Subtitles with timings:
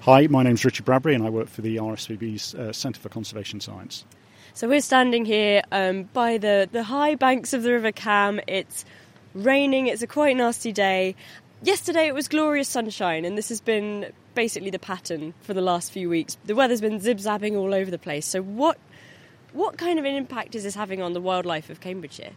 [0.00, 3.60] Hi, my name's Richard Bradbury and I work for the RSPB's uh, Centre for Conservation
[3.60, 4.04] Science.
[4.54, 8.40] So we're standing here um, by the, the high banks of the River Cam.
[8.46, 8.84] It's
[9.34, 11.14] raining, it's a quite nasty day.
[11.62, 15.92] Yesterday it was glorious sunshine, and this has been basically the pattern for the last
[15.92, 16.38] few weeks.
[16.46, 18.26] The weather's been zib zabbing all over the place.
[18.26, 18.78] So, what,
[19.52, 22.32] what kind of an impact is this having on the wildlife of Cambridgeshire?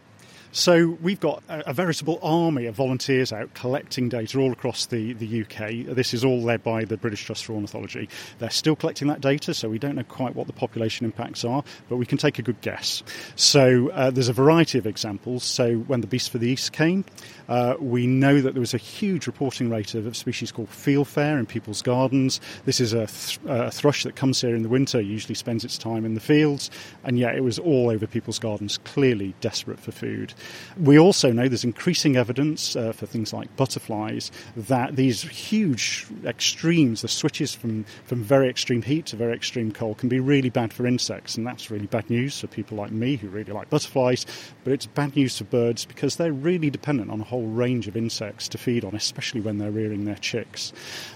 [0.56, 5.12] So we've got a, a, veritable army of volunteers out collecting data all across the,
[5.14, 5.96] the UK.
[5.96, 8.08] This is all led by the British Trust for Ornithology.
[8.38, 11.64] They're still collecting that data, so we don't know quite what the population impacts are,
[11.88, 13.02] but we can take a good guess.
[13.34, 15.42] So uh, there's a variety of examples.
[15.42, 17.04] So when the Beast for the East came,
[17.48, 21.36] uh, we know that there was a huge reporting rate of a species called fieldfare
[21.36, 22.40] in people's gardens.
[22.64, 25.76] This is a, th- a thrush that comes here in the winter, usually spends its
[25.76, 26.70] time in the fields,
[27.02, 30.32] and yet it was all over people's gardens, clearly desperate for food.
[30.78, 37.02] We also know there's increasing evidence uh, for things like butterflies that these huge extremes,
[37.02, 40.72] the switches from, from very extreme heat to very extreme cold, can be really bad
[40.72, 44.26] for insects, and that's really bad news for people like me who really like butterflies.
[44.64, 47.96] But it's bad news for birds because they're really dependent on a whole range of
[47.96, 50.72] insects to feed on, especially when they're rearing their chicks.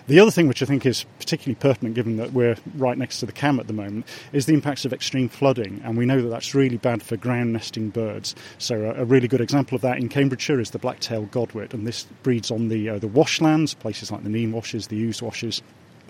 [0.07, 3.27] The other thing which I think is particularly pertinent, given that we're right next to
[3.27, 6.29] the Cam at the moment, is the impacts of extreme flooding, and we know that
[6.29, 8.35] that's really bad for ground nesting birds.
[8.59, 12.07] So a, a good example of that in Cambridgeshire is the black-tailed godwit, and this
[12.23, 15.63] breeds on the uh, the washlands, places like the Nene washes, the Ouse washes,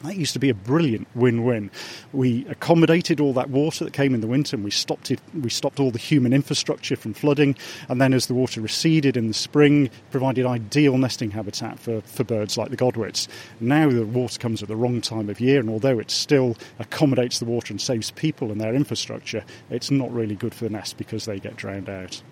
[0.05, 1.71] that used to be a brilliant win-win.
[2.13, 5.21] We accommodated all that water that came in the winter, and we stopped it.
[5.35, 7.57] We stopped all the human infrastructure from flooding,
[7.89, 12.23] and then as the water receded in the spring, provided ideal nesting habitat for, for
[12.23, 13.27] birds like the godwits.
[13.61, 17.41] Now the water comes at the wrong time of year, and although it still accommodates
[17.41, 20.97] the water and saves people and their infrastructure, it's not really good for the nest
[20.97, 22.23] because they get drowned out.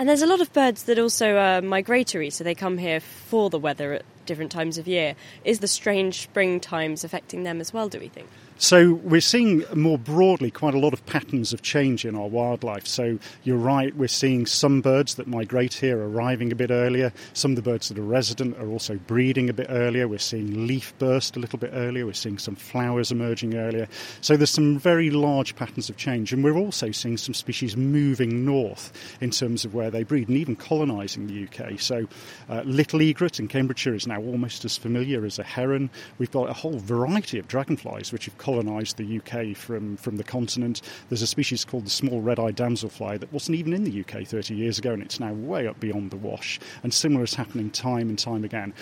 [0.00, 3.50] And there's a lot of birds that also are migratory, so they come here for
[3.50, 5.14] the weather at different times of year.
[5.44, 8.26] Is the strange spring times affecting them as well, do we think?
[8.62, 12.86] So we're seeing more broadly quite a lot of patterns of change in our wildlife.
[12.86, 17.10] So you're right, we're seeing some birds that migrate here arriving a bit earlier.
[17.32, 20.06] Some of the birds that are resident are also breeding a bit earlier.
[20.06, 22.04] We're seeing leaf burst a little bit earlier.
[22.04, 23.88] We're seeing some flowers emerging earlier.
[24.20, 26.34] So there's some very large patterns of change.
[26.34, 30.36] And we're also seeing some species moving north in terms of where they breed and
[30.36, 31.80] even colonising the UK.
[31.80, 32.06] So
[32.50, 35.88] uh, little egret in Cambridgeshire is now almost as familiar as a heron.
[36.18, 40.24] We've got a whole variety of dragonflies which have colonised the UK from, from the
[40.24, 40.82] continent.
[41.08, 44.56] There's a species called the small red-eyed damselfly that wasn't even in the UK 30
[44.56, 46.58] years ago, and it's now way up beyond the wash.
[46.82, 48.74] And similar is happening time and time again.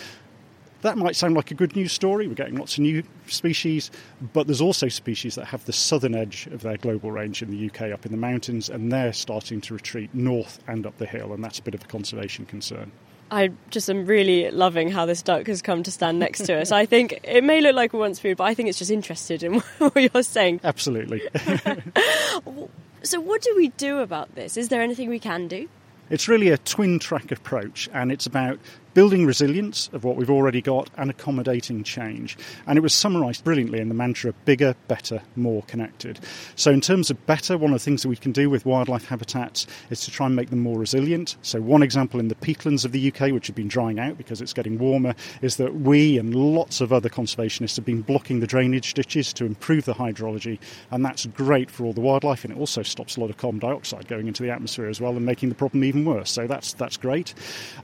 [0.80, 2.28] That might sound like a good news story.
[2.28, 3.90] We're getting lots of new species,
[4.32, 7.66] but there's also species that have the southern edge of their global range in the
[7.66, 11.34] UK up in the mountains, and they're starting to retreat north and up the hill,
[11.34, 12.90] and that's a bit of a conservation concern.
[13.30, 16.72] I just am really loving how this duck has come to stand next to us.
[16.72, 19.42] I think it may look like it wants food, but I think it's just interested
[19.42, 20.60] in what you're saying.
[20.64, 21.22] Absolutely.
[23.02, 24.56] so, what do we do about this?
[24.56, 25.68] Is there anything we can do?
[26.10, 28.58] It's really a twin track approach, and it's about
[28.98, 32.36] building resilience of what we've already got and accommodating change.
[32.66, 36.18] And it was summarised brilliantly in the mantra bigger, better, more connected.
[36.56, 39.06] So, in terms of better, one of the things that we can do with wildlife
[39.06, 41.36] habitats is to try and make them more resilient.
[41.42, 44.40] So, one example in the peatlands of the UK, which have been drying out because
[44.40, 48.48] it's getting warmer, is that we and lots of other conservationists have been blocking the
[48.48, 50.58] drainage ditches to improve the hydrology,
[50.90, 53.60] and that's great for all the wildlife, and it also stops a lot of carbon
[53.60, 56.32] dioxide going into the atmosphere as well and making the problem even worse.
[56.32, 57.32] So, that's, that's great.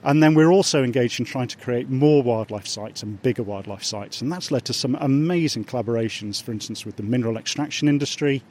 [0.03, 3.85] And then we're also engaged in trying to create more wildlife sites and bigger wildlife
[3.85, 4.23] sites.
[4.23, 8.43] And that's led to some amazing collaborations, for instance, with the mineral extraction industry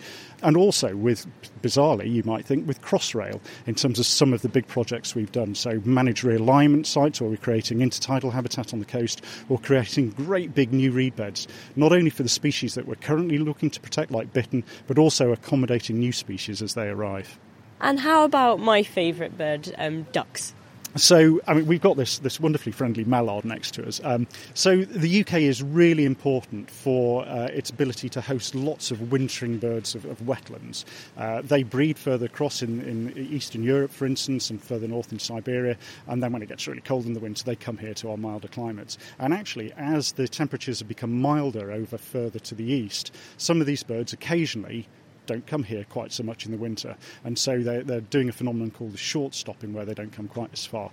[0.44, 1.26] and also with,
[1.64, 5.32] bizarrely, you might think, with Crossrail in terms of some of the big projects we've
[5.32, 5.56] done.
[5.56, 10.54] So, managed realignment sites where we're creating intertidal habitat on the coast or creating great
[10.54, 14.12] big new reed beds, not only for the species that we're currently looking to protect,
[14.12, 17.40] like bittern, but also accommodating new species as they arrive.
[17.82, 20.54] And how about my favourite bird, um, ducks?
[20.96, 24.00] So, I mean, we've got this, this wonderfully friendly mallard next to us.
[24.04, 29.12] Um, so, the UK is really important for uh, its ability to host lots of
[29.12, 30.86] wintering birds of, of wetlands.
[31.18, 35.18] Uh, they breed further across in, in Eastern Europe, for instance, and further north in
[35.18, 35.78] Siberia.
[36.06, 38.18] And then, when it gets really cold in the winter, they come here to our
[38.18, 39.00] milder climates.
[39.18, 43.66] And actually, as the temperatures have become milder over further to the east, some of
[43.66, 44.88] these birds occasionally
[45.26, 46.96] don't come here quite so much in the winter.
[47.24, 50.28] And so they're, they're doing a phenomenon called the short stopping, where they don't come
[50.28, 50.92] quite as far.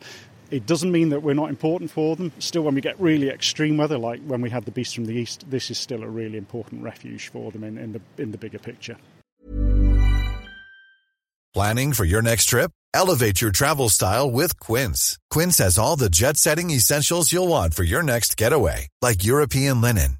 [0.50, 2.32] It doesn't mean that we're not important for them.
[2.40, 5.14] Still, when we get really extreme weather, like when we had the beast from the
[5.14, 8.38] east, this is still a really important refuge for them in, in the in the
[8.38, 8.96] bigger picture.
[11.54, 12.70] Planning for your next trip?
[12.94, 15.18] Elevate your travel style with Quince.
[15.30, 20.19] Quince has all the jet-setting essentials you'll want for your next getaway, like European linen